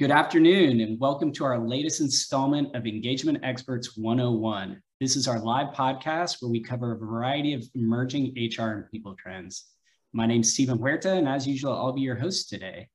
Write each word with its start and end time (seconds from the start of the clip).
Good 0.00 0.10
afternoon, 0.10 0.80
and 0.80 0.98
welcome 0.98 1.30
to 1.34 1.44
our 1.44 1.56
latest 1.56 2.00
installment 2.00 2.74
of 2.74 2.84
Engagement 2.84 3.38
Experts 3.44 3.96
101. 3.96 4.82
This 4.98 5.14
is 5.14 5.28
our 5.28 5.38
live 5.38 5.72
podcast 5.72 6.42
where 6.42 6.50
we 6.50 6.60
cover 6.60 6.90
a 6.90 6.98
variety 6.98 7.54
of 7.54 7.62
emerging 7.76 8.34
HR 8.36 8.70
and 8.70 8.90
people 8.90 9.14
trends. 9.14 9.66
My 10.12 10.26
name 10.26 10.40
is 10.40 10.52
Stephen 10.52 10.78
Huerta, 10.78 11.12
and 11.12 11.28
as 11.28 11.46
usual, 11.46 11.74
I'll 11.74 11.92
be 11.92 12.00
your 12.00 12.16
host 12.16 12.48
today. 12.48 12.88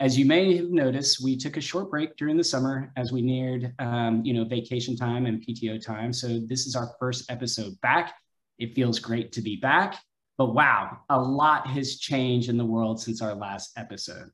As 0.00 0.18
you 0.18 0.26
may 0.26 0.54
have 0.58 0.68
noticed, 0.68 1.24
we 1.24 1.34
took 1.34 1.56
a 1.56 1.62
short 1.62 1.90
break 1.90 2.14
during 2.18 2.36
the 2.36 2.44
summer 2.44 2.92
as 2.94 3.10
we 3.10 3.22
neared, 3.22 3.72
um, 3.78 4.22
you 4.22 4.34
know, 4.34 4.44
vacation 4.44 4.98
time 4.98 5.24
and 5.24 5.42
PTO 5.42 5.82
time. 5.82 6.12
So 6.12 6.40
this 6.46 6.66
is 6.66 6.76
our 6.76 6.94
first 7.00 7.30
episode 7.30 7.72
back. 7.80 8.12
It 8.58 8.74
feels 8.74 8.98
great 8.98 9.32
to 9.32 9.40
be 9.40 9.56
back, 9.56 9.98
but 10.36 10.52
wow, 10.52 10.98
a 11.08 11.18
lot 11.18 11.68
has 11.68 11.96
changed 11.96 12.50
in 12.50 12.58
the 12.58 12.66
world 12.66 13.00
since 13.00 13.22
our 13.22 13.34
last 13.34 13.70
episode. 13.78 14.28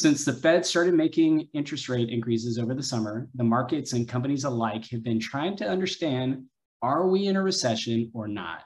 Since 0.00 0.24
the 0.24 0.32
Fed 0.32 0.64
started 0.64 0.94
making 0.94 1.48
interest 1.54 1.88
rate 1.88 2.08
increases 2.08 2.56
over 2.56 2.72
the 2.72 2.84
summer, 2.84 3.28
the 3.34 3.42
markets 3.42 3.94
and 3.94 4.08
companies 4.08 4.44
alike 4.44 4.88
have 4.90 5.02
been 5.02 5.18
trying 5.18 5.56
to 5.56 5.68
understand 5.68 6.44
are 6.82 7.08
we 7.08 7.26
in 7.26 7.34
a 7.34 7.42
recession 7.42 8.08
or 8.14 8.28
not? 8.28 8.62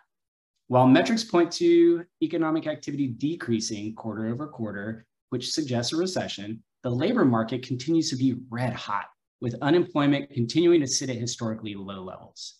While 0.68 0.86
metrics 0.86 1.24
point 1.24 1.50
to 1.52 2.04
economic 2.22 2.66
activity 2.66 3.06
decreasing 3.06 3.94
quarter 3.94 4.26
over 4.26 4.46
quarter, 4.46 5.06
which 5.30 5.52
suggests 5.52 5.94
a 5.94 5.96
recession, 5.96 6.62
the 6.82 6.90
labor 6.90 7.24
market 7.24 7.66
continues 7.66 8.10
to 8.10 8.16
be 8.16 8.36
red 8.50 8.74
hot, 8.74 9.06
with 9.40 9.56
unemployment 9.62 10.28
continuing 10.34 10.82
to 10.82 10.86
sit 10.86 11.08
at 11.08 11.16
historically 11.16 11.74
low 11.74 12.04
levels. 12.04 12.56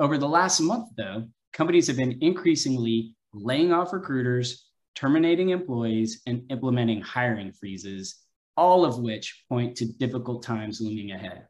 Over 0.00 0.18
the 0.18 0.26
last 0.26 0.58
month, 0.58 0.88
though, 0.96 1.28
companies 1.52 1.86
have 1.86 1.96
been 1.96 2.18
increasingly 2.20 3.14
laying 3.32 3.72
off 3.72 3.92
recruiters, 3.92 4.64
terminating 4.96 5.50
employees, 5.50 6.22
and 6.26 6.42
implementing 6.50 7.02
hiring 7.02 7.52
freezes, 7.52 8.16
all 8.56 8.84
of 8.84 8.98
which 8.98 9.44
point 9.48 9.76
to 9.76 9.92
difficult 9.92 10.42
times 10.42 10.80
looming 10.80 11.12
ahead. 11.12 11.46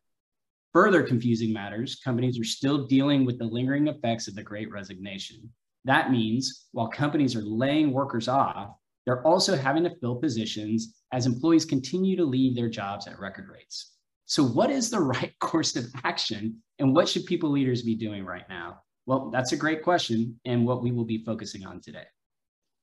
Further 0.73 1.03
confusing 1.03 1.53
matters, 1.53 2.01
companies 2.05 2.39
are 2.39 2.45
still 2.45 2.87
dealing 2.87 3.25
with 3.25 3.39
the 3.39 3.47
lingering 3.47 3.89
effects 3.89 4.29
of 4.29 4.35
the 4.35 4.43
great 4.43 4.71
resignation. 4.71 5.51
That 5.85 6.11
means 6.11 6.67
while 6.73 6.89
companies 6.89 7.35
are 7.35 7.43
laying 7.43 7.93
workers 7.93 8.29
off, 8.29 8.75
they're 9.05 9.27
also 9.27 9.57
having 9.57 9.85
to 9.85 9.97
fill 10.01 10.17
positions 10.17 10.97
as 11.13 11.27
employees 11.27 11.65
continue 11.65 12.17
to 12.17 12.25
leave 12.25 12.57
their 12.57 12.69
jobs 12.69 13.07
at 13.07 13.21
record 13.21 13.49
rates. 13.49 13.93
So, 14.25 14.45
what 14.45 14.71
is 14.71 14.91
the 14.91 15.01
right 15.15 15.33
course 15.39 15.77
of 15.77 15.87
action 16.05 16.63
and 16.79 16.95
what 16.95 17.09
should 17.09 17.25
people 17.27 17.51
leaders 17.51 17.83
be 17.83 17.95
doing 17.95 18.25
right 18.25 18.49
now? 18.49 18.81
Well, 19.07 19.31
that's 19.31 19.53
a 19.53 19.57
great 19.57 19.85
question 19.85 20.39
and 20.45 20.67
what 20.67 20.83
we 20.83 20.91
will 20.91 21.05
be 21.05 21.25
focusing 21.25 21.65
on 21.65 21.81
today 21.81 22.07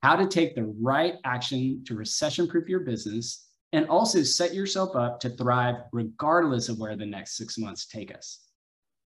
how 0.03 0.17
to 0.17 0.27
take 0.27 0.53
the 0.53 0.65
right 0.81 1.15
action 1.23 1.81
to 1.87 1.95
recession 1.95 2.45
proof 2.45 2.67
your 2.67 2.81
business, 2.81 3.42
and 3.73 3.87
also 3.87 4.21
set 4.21 4.53
yourself 4.53 4.95
up 4.95 5.19
to 5.19 5.31
thrive 5.31 5.75
regardless 5.91 6.69
of 6.69 6.77
where 6.77 6.95
the 6.95 7.05
next 7.05 7.35
six 7.35 7.57
months 7.57 7.87
take 7.87 8.15
us. 8.15 8.39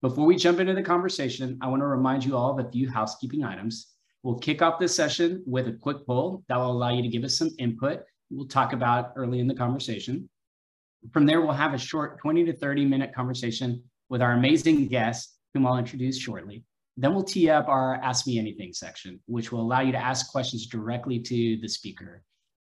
Before 0.03 0.27
we 0.27 0.37
jump 0.37 0.59
into 0.59 0.75
the 0.75 0.83
conversation, 0.83 1.57
I 1.63 1.69
want 1.69 1.81
to 1.81 1.87
remind 1.87 2.25
you 2.25 2.37
all 2.37 2.51
of 2.51 2.65
a 2.65 2.71
few 2.71 2.91
housekeeping 2.91 3.45
items. 3.45 3.93
We'll 4.25 4.39
kick 4.39 4.63
off 4.63 4.81
this 4.81 4.95
session 4.95 5.43
with 5.47 5.69
a 5.69 5.73
quick 5.73 6.05
poll 6.05 6.43
that 6.49 6.57
will 6.57 6.73
allow 6.73 6.91
you 6.91 7.01
to 7.01 7.09
give 7.09 7.23
us 7.23 7.39
some 7.39 7.51
input. 7.59 8.01
We'll 8.29 8.49
talk 8.49 8.73
about 8.73 9.13
early 9.15 9.39
in 9.39 9.47
the 9.47 9.55
conversation. 9.55 10.29
From 11.13 11.27
there, 11.27 11.41
we'll 11.41 11.53
have 11.53 11.73
a 11.73 11.79
short 11.79 12.19
20 12.19 12.45
to 12.47 12.53
30 12.53 12.85
minute 12.85 13.15
conversation 13.15 13.85
with 14.09 14.21
our 14.21 14.33
amazing 14.33 14.89
guest, 14.89 15.39
whom 15.55 15.65
I'll 15.65 15.79
introduce 15.79 16.19
shortly. 16.19 16.65
Then 16.97 17.15
we'll 17.15 17.23
tee 17.23 17.51
up 17.51 17.69
our 17.69 17.95
Ask 18.03 18.27
Me 18.27 18.39
Anything 18.39 18.73
section, 18.73 19.21
which 19.27 19.53
will 19.53 19.61
allow 19.61 19.81
you 19.81 19.93
to 19.93 19.99
ask 19.99 20.33
questions 20.33 20.67
directly 20.67 21.21
to 21.21 21.57
the 21.59 21.69
speaker. 21.69 22.25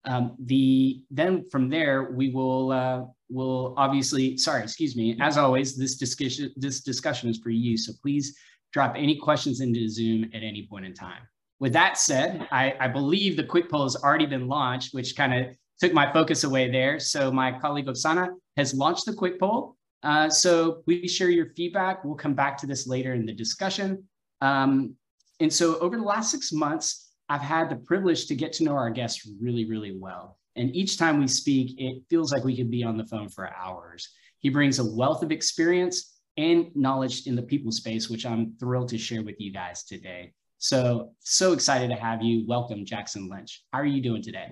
Um, 0.05 0.35
the 0.39 1.03
then 1.11 1.49
from 1.49 1.69
there 1.69 2.11
we 2.11 2.31
will 2.31 2.71
uh, 2.71 3.03
will 3.29 3.73
obviously 3.77 4.37
sorry 4.37 4.63
excuse 4.63 4.95
me 4.95 5.17
as 5.19 5.37
always 5.37 5.75
this 5.75 5.97
discussion 5.97 6.53
this 6.55 6.81
discussion 6.81 7.29
is 7.29 7.37
for 7.37 7.49
you 7.49 7.77
so 7.77 7.91
please 8.01 8.35
drop 8.71 8.93
any 8.95 9.15
questions 9.15 9.61
into 9.61 9.87
Zoom 9.89 10.25
at 10.33 10.43
any 10.43 10.67
point 10.69 10.85
in 10.85 10.93
time. 10.93 11.21
With 11.59 11.73
that 11.73 11.97
said, 11.97 12.47
I, 12.51 12.75
I 12.79 12.87
believe 12.87 13.35
the 13.35 13.43
quick 13.43 13.69
poll 13.69 13.83
has 13.83 13.95
already 13.95 14.25
been 14.25 14.47
launched, 14.47 14.93
which 14.93 15.15
kind 15.15 15.33
of 15.33 15.55
took 15.79 15.93
my 15.93 16.11
focus 16.13 16.43
away 16.43 16.71
there. 16.71 16.99
So 16.99 17.31
my 17.31 17.57
colleague 17.59 17.87
Oksana 17.87 18.29
has 18.57 18.73
launched 18.73 19.05
the 19.05 19.13
quick 19.13 19.39
poll. 19.39 19.75
Uh, 20.03 20.29
so 20.29 20.81
please 20.85 21.11
share 21.11 21.29
your 21.29 21.47
feedback. 21.57 22.05
We'll 22.05 22.15
come 22.15 22.33
back 22.33 22.57
to 22.59 22.67
this 22.67 22.87
later 22.87 23.13
in 23.13 23.25
the 23.25 23.33
discussion. 23.33 24.03
Um, 24.41 24.95
and 25.41 25.51
so 25.51 25.77
over 25.79 25.97
the 25.97 26.03
last 26.03 26.31
six 26.31 26.53
months, 26.53 27.08
I've 27.29 27.41
had 27.41 27.69
the 27.69 27.75
privilege 27.75 28.25
to 28.27 28.35
get 28.35 28.53
to 28.53 28.63
know 28.63 28.73
our 28.73 28.89
guests 28.89 29.29
really, 29.39 29.65
really 29.65 29.95
well. 29.95 30.39
And 30.55 30.75
each 30.75 30.97
time 30.97 31.19
we 31.19 31.27
speak, 31.27 31.79
it 31.79 32.03
feels 32.09 32.33
like 32.33 32.43
we 32.43 32.57
could 32.57 32.71
be 32.71 32.83
on 32.83 32.97
the 32.97 33.05
phone 33.05 33.29
for 33.29 33.55
hours. 33.55 34.09
He 34.39 34.49
brings 34.49 34.79
a 34.79 34.95
wealth 34.95 35.21
of 35.21 35.31
experience 35.31 36.15
and 36.37 36.75
knowledge 36.75 37.27
in 37.27 37.35
the 37.35 37.43
people 37.43 37.71
space, 37.71 38.09
which 38.09 38.25
I'm 38.25 38.53
thrilled 38.59 38.89
to 38.89 38.97
share 38.97 39.21
with 39.21 39.39
you 39.39 39.53
guys 39.53 39.83
today. 39.83 40.33
So, 40.57 41.11
so 41.19 41.53
excited 41.53 41.89
to 41.89 41.95
have 41.95 42.23
you. 42.23 42.45
Welcome, 42.47 42.83
Jackson 42.83 43.29
Lynch. 43.29 43.63
How 43.71 43.79
are 43.79 43.85
you 43.85 44.01
doing 44.01 44.23
today? 44.23 44.49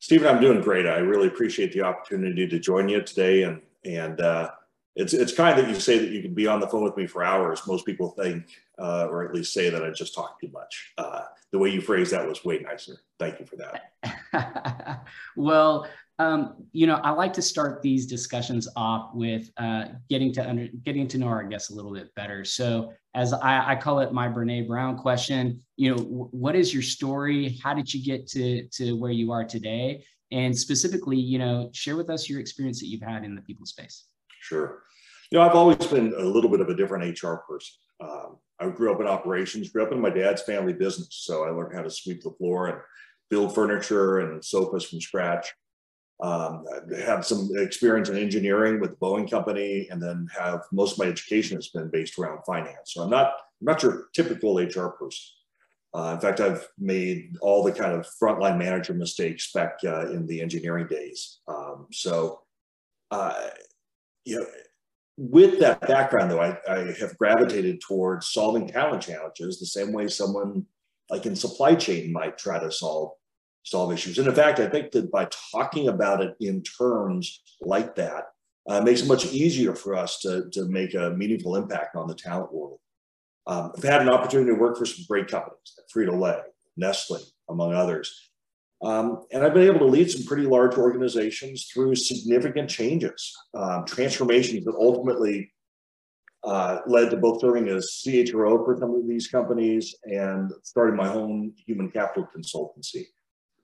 Stephen, 0.00 0.26
I'm 0.26 0.40
doing 0.40 0.60
great. 0.60 0.86
I 0.86 0.98
really 0.98 1.28
appreciate 1.28 1.72
the 1.72 1.82
opportunity 1.82 2.48
to 2.48 2.58
join 2.58 2.88
you 2.88 3.02
today 3.02 3.44
and 3.44 3.60
and 3.84 4.20
uh, 4.20 4.50
it's 4.96 5.14
it's 5.14 5.32
kind 5.32 5.58
that 5.58 5.68
you 5.68 5.74
say 5.74 5.98
that 5.98 6.10
you 6.10 6.20
can 6.20 6.34
be 6.34 6.46
on 6.46 6.60
the 6.60 6.66
phone 6.66 6.82
with 6.82 6.96
me 6.96 7.06
for 7.06 7.22
hours. 7.22 7.62
Most 7.66 7.86
people 7.86 8.10
think, 8.10 8.44
uh, 8.78 9.06
or 9.10 9.26
at 9.26 9.34
least 9.34 9.52
say 9.52 9.70
that 9.70 9.84
I 9.84 9.90
just 9.90 10.14
talk 10.14 10.40
too 10.40 10.50
much. 10.52 10.92
Uh, 10.98 11.19
the 11.52 11.58
way 11.58 11.70
you 11.70 11.80
phrased 11.80 12.12
that 12.12 12.26
was 12.26 12.44
way 12.44 12.58
nicer. 12.58 13.00
Thank 13.18 13.40
you 13.40 13.46
for 13.46 13.56
that. 13.56 15.04
well, 15.36 15.86
um, 16.20 16.66
you 16.72 16.86
know, 16.86 16.96
I 16.96 17.10
like 17.10 17.32
to 17.34 17.42
start 17.42 17.80
these 17.80 18.06
discussions 18.06 18.68
off 18.76 19.10
with 19.14 19.50
uh, 19.56 19.86
getting 20.10 20.32
to 20.34 20.48
under 20.48 20.68
getting 20.84 21.08
to 21.08 21.18
know 21.18 21.26
our 21.28 21.44
guests 21.44 21.70
a 21.70 21.74
little 21.74 21.92
bit 21.92 22.14
better. 22.14 22.44
So, 22.44 22.92
as 23.14 23.32
I, 23.32 23.72
I 23.72 23.76
call 23.76 24.00
it 24.00 24.12
my 24.12 24.28
Brene 24.28 24.68
Brown 24.68 24.98
question, 24.98 25.60
you 25.76 25.90
know, 25.90 25.96
w- 25.96 26.28
what 26.30 26.54
is 26.54 26.74
your 26.74 26.82
story? 26.82 27.58
How 27.62 27.72
did 27.72 27.92
you 27.92 28.04
get 28.04 28.28
to 28.28 28.68
to 28.68 28.92
where 28.98 29.10
you 29.10 29.32
are 29.32 29.44
today? 29.44 30.04
And 30.30 30.56
specifically, 30.56 31.16
you 31.16 31.38
know, 31.38 31.70
share 31.72 31.96
with 31.96 32.10
us 32.10 32.28
your 32.28 32.38
experience 32.38 32.80
that 32.80 32.86
you've 32.86 33.02
had 33.02 33.24
in 33.24 33.34
the 33.34 33.42
people 33.42 33.64
space. 33.64 34.04
Sure. 34.40 34.82
You 35.30 35.38
know, 35.38 35.48
I've 35.48 35.56
always 35.56 35.78
been 35.86 36.12
a 36.18 36.24
little 36.24 36.50
bit 36.50 36.60
of 36.60 36.68
a 36.68 36.74
different 36.74 37.20
HR 37.20 37.36
person. 37.48 37.76
I 38.60 38.68
grew 38.68 38.92
up 38.92 39.00
in 39.00 39.06
operations, 39.06 39.70
grew 39.70 39.82
up 39.82 39.92
in 39.92 40.00
my 40.00 40.10
dad's 40.10 40.42
family 40.42 40.72
business. 40.72 41.08
So 41.10 41.44
I 41.44 41.50
learned 41.50 41.74
how 41.74 41.82
to 41.82 41.90
sweep 41.90 42.22
the 42.22 42.32
floor 42.32 42.68
and 42.68 42.78
build 43.30 43.54
furniture 43.54 44.20
and 44.20 44.44
sofas 44.44 44.84
from 44.84 45.00
scratch. 45.00 45.52
Um, 46.22 46.64
I 46.94 47.00
have 47.00 47.24
some 47.24 47.48
experience 47.56 48.10
in 48.10 48.18
engineering 48.18 48.78
with 48.78 48.90
the 48.90 48.96
Boeing 48.96 49.30
company, 49.30 49.88
and 49.90 50.02
then 50.02 50.28
have 50.38 50.64
most 50.70 50.92
of 50.92 50.98
my 50.98 51.06
education 51.06 51.56
has 51.56 51.68
been 51.68 51.88
based 51.88 52.18
around 52.18 52.42
finance. 52.44 52.92
So 52.92 53.02
I'm 53.02 53.10
not 53.10 53.32
I'm 53.60 53.66
not 53.66 53.82
your 53.82 54.08
typical 54.14 54.58
HR 54.58 54.88
person. 54.88 55.22
Uh, 55.92 56.12
in 56.14 56.20
fact, 56.20 56.40
I've 56.40 56.68
made 56.78 57.36
all 57.40 57.64
the 57.64 57.72
kind 57.72 57.92
of 57.92 58.06
frontline 58.22 58.58
manager 58.58 58.94
mistakes 58.94 59.50
back 59.52 59.78
uh, 59.84 60.08
in 60.10 60.26
the 60.26 60.40
engineering 60.40 60.86
days. 60.86 61.40
Um, 61.48 61.86
so, 61.90 62.42
uh, 63.10 63.48
you 64.24 64.38
know, 64.38 64.46
with 65.22 65.60
that 65.60 65.82
background, 65.82 66.30
though, 66.30 66.40
I, 66.40 66.56
I, 66.66 66.92
have 66.98 67.18
gravitated 67.18 67.82
towards 67.86 68.28
solving 68.28 68.66
talent 68.66 69.02
challenges 69.02 69.60
the 69.60 69.66
same 69.66 69.92
way 69.92 70.08
someone 70.08 70.64
like 71.10 71.26
in 71.26 71.36
supply 71.36 71.74
chain 71.74 72.10
might 72.10 72.38
try 72.38 72.58
to 72.58 72.72
solve 72.72 73.10
solve 73.62 73.92
issues. 73.92 74.16
And 74.16 74.26
in 74.26 74.34
fact, 74.34 74.60
I 74.60 74.66
think 74.66 74.92
that 74.92 75.12
by 75.12 75.28
talking 75.52 75.88
about 75.88 76.22
it 76.22 76.36
in 76.40 76.62
terms 76.62 77.42
like 77.60 77.96
that, 77.96 78.28
uh, 78.66 78.80
makes 78.80 79.02
it 79.02 79.08
much 79.08 79.26
easier 79.26 79.74
for 79.74 79.94
us 79.94 80.20
to, 80.20 80.48
to 80.52 80.64
make 80.64 80.94
a 80.94 81.10
meaningful 81.10 81.56
impact 81.56 81.96
on 81.96 82.08
the 82.08 82.14
talent 82.14 82.54
world. 82.54 82.78
Um, 83.46 83.72
I've 83.76 83.82
had 83.82 84.00
an 84.00 84.08
opportunity 84.08 84.50
to 84.50 84.58
work 84.58 84.78
for 84.78 84.86
some 84.86 85.04
great 85.06 85.28
companies, 85.28 85.74
like 85.76 85.86
Frito-Lay, 85.94 86.40
Nestle, 86.78 87.18
among 87.50 87.74
others. 87.74 88.29
Um, 88.82 89.24
and 89.30 89.44
I've 89.44 89.52
been 89.52 89.66
able 89.66 89.80
to 89.80 89.84
lead 89.84 90.10
some 90.10 90.24
pretty 90.24 90.44
large 90.44 90.76
organizations 90.78 91.68
through 91.72 91.94
significant 91.96 92.70
changes, 92.70 93.36
um, 93.54 93.84
transformations 93.84 94.64
that 94.64 94.74
ultimately 94.74 95.52
uh, 96.44 96.78
led 96.86 97.10
to 97.10 97.18
both 97.18 97.42
serving 97.42 97.68
as 97.68 98.00
CHRO 98.02 98.64
for 98.64 98.78
some 98.80 98.94
of 98.94 99.06
these 99.06 99.28
companies 99.28 99.94
and 100.04 100.50
starting 100.62 100.96
my 100.96 101.12
own 101.12 101.52
human 101.66 101.90
capital 101.90 102.26
consultancy. 102.34 103.04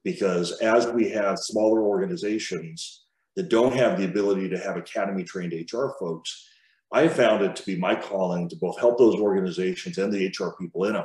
Because 0.05 0.53
as 0.61 0.87
we 0.89 1.09
have 1.11 1.39
smaller 1.39 1.81
organizations 1.81 3.07
that 3.37 3.49
don't 3.49 3.75
have 3.75 3.99
the 3.99 4.05
ability 4.05 4.51
to 4.51 4.59
have 4.59 4.77
academy 4.77 5.25
trained 5.25 5.55
HR 5.55 5.89
folks, 5.99 6.47
I 6.93 7.09
found 7.09 7.43
it 7.43 7.57
to 7.57 7.67
be 7.67 7.77
my 7.77 7.95
calling 7.95 8.49
to 8.51 8.57
both 8.57 8.79
help 8.79 8.99
those 8.99 9.17
organizations 9.17 9.99
and 9.99 10.13
the 10.13 10.29
HR 10.29 10.55
people 10.61 10.85
in 10.85 10.93
them 10.93 11.05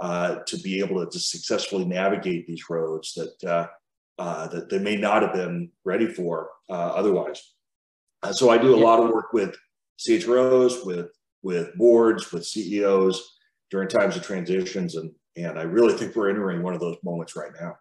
uh, 0.00 0.36
to 0.46 0.56
be 0.58 0.78
able 0.80 1.04
to, 1.04 1.10
to, 1.10 1.18
successfully 1.18 1.84
navigate 1.84 2.46
these 2.46 2.70
roads 2.70 3.12
that 3.14 3.50
uh, 3.50 3.66
uh, 4.18 4.48
that 4.48 4.70
they 4.70 4.78
may 4.78 4.96
not 4.96 5.22
have 5.22 5.34
been 5.34 5.70
ready 5.84 6.06
for 6.06 6.48
uh, 6.70 6.72
otherwise. 6.72 7.42
Uh, 8.22 8.32
so 8.32 8.50
I 8.50 8.58
do 8.58 8.74
a 8.74 8.78
yeah. 8.78 8.84
lot 8.84 9.00
of 9.00 9.10
work 9.10 9.32
with 9.32 9.54
CHROs, 9.98 10.84
with 10.84 11.10
with 11.42 11.74
boards, 11.76 12.32
with 12.32 12.46
CEOs 12.46 13.38
during 13.70 13.88
times 13.88 14.16
of 14.16 14.22
transitions, 14.22 14.96
and 14.96 15.10
and 15.36 15.58
I 15.58 15.62
really 15.62 15.92
think 15.92 16.16
we're 16.16 16.30
entering 16.30 16.62
one 16.62 16.74
of 16.74 16.80
those 16.80 16.96
moments 17.04 17.36
right 17.36 17.52
now. 17.60 17.76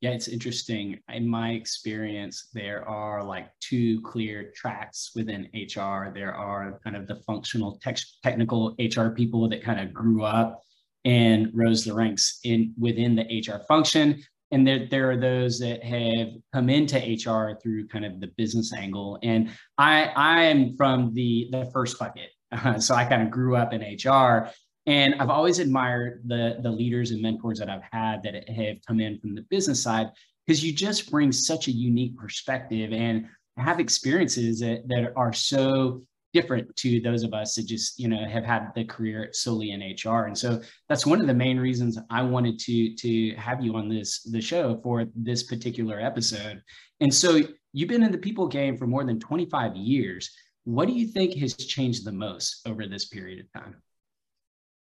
Yeah, 0.00 0.10
it's 0.10 0.28
interesting. 0.28 0.98
In 1.12 1.26
my 1.26 1.52
experience, 1.52 2.48
there 2.52 2.86
are 2.86 3.24
like 3.24 3.48
two 3.60 4.00
clear 4.02 4.52
tracks 4.54 5.12
within 5.14 5.48
HR. 5.54 6.12
There 6.12 6.34
are 6.34 6.78
kind 6.84 6.96
of 6.96 7.06
the 7.06 7.16
functional 7.26 7.78
tech, 7.82 7.98
technical 8.22 8.74
HR 8.78 9.08
people 9.08 9.48
that 9.48 9.62
kind 9.62 9.80
of 9.80 9.94
grew 9.94 10.22
up 10.22 10.62
and 11.06 11.50
rose 11.54 11.84
the 11.84 11.94
ranks 11.94 12.40
in 12.44 12.74
within 12.78 13.14
the 13.14 13.22
HR 13.22 13.64
function. 13.66 14.22
And 14.50 14.66
there, 14.66 14.86
there 14.90 15.10
are 15.10 15.16
those 15.16 15.58
that 15.60 15.82
have 15.82 16.28
come 16.52 16.68
into 16.68 16.98
HR 16.98 17.58
through 17.62 17.86
kind 17.88 18.04
of 18.04 18.20
the 18.20 18.30
business 18.36 18.72
angle. 18.74 19.18
And 19.22 19.50
I, 19.78 20.10
I 20.16 20.42
am 20.42 20.76
from 20.76 21.14
the, 21.14 21.48
the 21.52 21.70
first 21.72 21.98
bucket. 21.98 22.30
Uh, 22.52 22.78
so 22.78 22.94
I 22.94 23.04
kind 23.04 23.22
of 23.22 23.30
grew 23.30 23.56
up 23.56 23.72
in 23.72 23.80
HR 23.80 24.50
and 24.86 25.14
I've 25.20 25.30
always 25.30 25.58
admired 25.58 26.22
the, 26.26 26.58
the 26.60 26.70
leaders 26.70 27.12
and 27.12 27.22
mentors 27.22 27.58
that 27.60 27.70
I've 27.70 27.82
had 27.90 28.22
that 28.24 28.48
have 28.48 28.78
come 28.86 29.00
in 29.00 29.18
from 29.18 29.34
the 29.34 29.42
business 29.42 29.82
side 29.82 30.10
because 30.46 30.64
you 30.64 30.72
just 30.72 31.10
bring 31.10 31.32
such 31.32 31.68
a 31.68 31.72
unique 31.72 32.16
perspective 32.16 32.92
and 32.92 33.26
have 33.56 33.80
experiences 33.80 34.60
that, 34.60 34.86
that 34.88 35.12
are 35.16 35.32
so 35.32 36.02
different 36.32 36.74
to 36.76 37.00
those 37.00 37.22
of 37.22 37.32
us 37.32 37.54
that 37.54 37.66
just 37.66 37.98
you 37.98 38.08
know 38.08 38.24
have 38.26 38.44
had 38.44 38.72
the 38.74 38.84
career 38.84 39.28
solely 39.32 39.70
in 39.70 39.80
HR. 39.80 40.24
And 40.24 40.36
so 40.36 40.60
that's 40.88 41.06
one 41.06 41.20
of 41.20 41.26
the 41.26 41.34
main 41.34 41.58
reasons 41.58 41.98
I 42.10 42.22
wanted 42.22 42.58
to 42.60 42.94
to 42.94 43.34
have 43.36 43.62
you 43.64 43.74
on 43.76 43.88
this 43.88 44.22
the 44.22 44.40
show 44.40 44.80
for 44.82 45.06
this 45.14 45.42
particular 45.42 46.00
episode. 46.00 46.62
And 47.00 47.12
so 47.12 47.40
you've 47.72 47.88
been 47.88 48.02
in 48.02 48.12
the 48.12 48.18
people 48.18 48.48
game 48.48 48.76
for 48.76 48.86
more 48.86 49.04
than 49.04 49.20
25 49.20 49.76
years. 49.76 50.30
What 50.64 50.88
do 50.88 50.94
you 50.94 51.06
think 51.06 51.34
has 51.38 51.54
changed 51.54 52.04
the 52.04 52.12
most 52.12 52.66
over 52.66 52.86
this 52.86 53.06
period 53.06 53.40
of 53.40 53.62
time? 53.62 53.76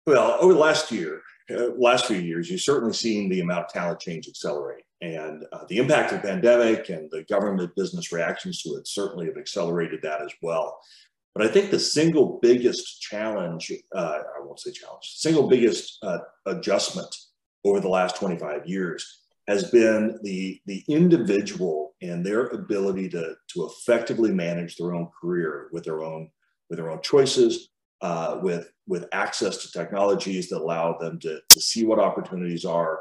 Well, 0.06 0.38
over 0.40 0.52
the 0.52 0.58
last 0.58 0.92
year, 0.92 1.20
uh, 1.50 1.70
last 1.76 2.06
few 2.06 2.16
years, 2.16 2.48
you've 2.48 2.60
certainly 2.60 2.94
seen 2.94 3.28
the 3.28 3.40
amount 3.40 3.66
of 3.66 3.72
talent 3.72 4.00
change 4.00 4.28
accelerate. 4.28 4.84
And 5.02 5.44
uh, 5.52 5.64
the 5.68 5.76
impact 5.78 6.12
of 6.12 6.22
the 6.22 6.28
pandemic 6.28 6.88
and 6.88 7.10
the 7.10 7.24
government 7.24 7.74
business 7.76 8.12
reactions 8.12 8.62
to 8.62 8.76
it 8.76 8.88
certainly 8.88 9.26
have 9.26 9.36
accelerated 9.36 10.00
that 10.02 10.22
as 10.22 10.32
well. 10.40 10.78
But 11.36 11.46
I 11.46 11.50
think 11.50 11.70
the 11.70 11.78
single 11.78 12.38
biggest 12.40 13.02
challenge, 13.02 13.70
uh, 13.94 14.18
I 14.38 14.42
won't 14.42 14.58
say 14.58 14.70
challenge, 14.70 15.12
single 15.16 15.46
biggest 15.48 15.98
uh, 16.02 16.20
adjustment 16.46 17.14
over 17.62 17.78
the 17.78 17.90
last 17.90 18.16
25 18.16 18.66
years 18.66 19.24
has 19.46 19.70
been 19.70 20.18
the, 20.22 20.58
the 20.64 20.82
individual 20.88 21.94
and 22.00 22.24
their 22.24 22.46
ability 22.46 23.10
to, 23.10 23.34
to 23.48 23.66
effectively 23.66 24.32
manage 24.32 24.76
their 24.76 24.94
own 24.94 25.10
career 25.20 25.68
with 25.72 25.84
their 25.84 26.02
own, 26.02 26.30
with 26.70 26.78
their 26.78 26.90
own 26.90 27.02
choices, 27.02 27.68
uh, 28.00 28.38
with, 28.42 28.72
with 28.86 29.06
access 29.12 29.58
to 29.58 29.70
technologies 29.70 30.48
that 30.48 30.62
allow 30.62 30.96
them 30.96 31.18
to, 31.20 31.40
to 31.50 31.60
see 31.60 31.84
what 31.84 31.98
opportunities 31.98 32.64
are, 32.64 32.98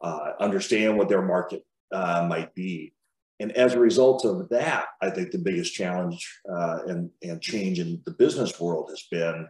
uh, 0.00 0.30
understand 0.40 0.96
what 0.96 1.10
their 1.10 1.22
market 1.22 1.62
uh, 1.92 2.26
might 2.26 2.54
be, 2.54 2.94
and 3.40 3.52
as 3.52 3.74
a 3.74 3.80
result 3.80 4.24
of 4.24 4.48
that, 4.50 4.86
I 5.02 5.10
think 5.10 5.30
the 5.30 5.38
biggest 5.38 5.74
challenge 5.74 6.40
uh, 6.50 6.80
and, 6.86 7.10
and 7.22 7.40
change 7.40 7.80
in 7.80 8.00
the 8.04 8.12
business 8.12 8.60
world 8.60 8.90
has 8.90 9.04
been 9.10 9.48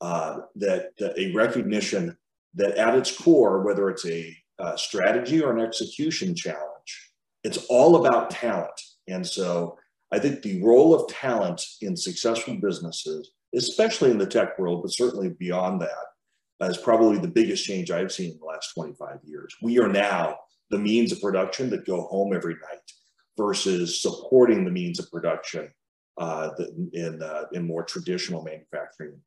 uh, 0.00 0.38
that, 0.56 0.90
a 1.16 1.32
recognition 1.32 2.16
that 2.54 2.76
at 2.76 2.96
its 2.96 3.16
core, 3.16 3.62
whether 3.62 3.88
it's 3.88 4.04
a, 4.06 4.36
a 4.58 4.76
strategy 4.76 5.40
or 5.42 5.56
an 5.56 5.64
execution 5.64 6.34
challenge, 6.34 7.10
it's 7.44 7.64
all 7.68 8.04
about 8.04 8.30
talent. 8.30 8.80
And 9.06 9.26
so 9.26 9.78
I 10.10 10.18
think 10.18 10.42
the 10.42 10.62
role 10.62 10.92
of 10.92 11.08
talent 11.08 11.62
in 11.80 11.96
successful 11.96 12.56
businesses, 12.56 13.30
especially 13.54 14.10
in 14.10 14.18
the 14.18 14.26
tech 14.26 14.58
world, 14.58 14.82
but 14.82 14.92
certainly 14.92 15.28
beyond 15.28 15.80
that, 15.80 16.68
is 16.68 16.76
probably 16.76 17.18
the 17.18 17.28
biggest 17.28 17.64
change 17.64 17.90
I've 17.90 18.12
seen 18.12 18.32
in 18.32 18.38
the 18.38 18.44
last 18.44 18.72
25 18.74 19.18
years. 19.24 19.56
We 19.62 19.78
are 19.78 19.88
now 19.88 20.36
the 20.70 20.78
means 20.78 21.12
of 21.12 21.20
production 21.20 21.70
that 21.70 21.86
go 21.86 22.02
home 22.02 22.34
every 22.34 22.54
night 22.54 22.92
versus 23.42 24.00
supporting 24.00 24.64
the 24.64 24.70
means 24.70 24.98
of 25.00 25.10
production 25.10 25.68
uh, 26.18 26.50
in, 26.92 27.20
uh, 27.22 27.44
in 27.52 27.66
more 27.66 27.82
traditional 27.82 28.42
manufacturing 28.42 29.18